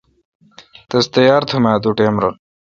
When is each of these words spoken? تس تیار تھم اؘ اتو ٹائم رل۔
تس 0.89 1.05
تیار 1.15 1.41
تھم 1.49 1.63
اؘ 1.67 1.71
اتو 1.75 1.91
ٹائم 1.97 2.15
رل۔ 2.21 2.35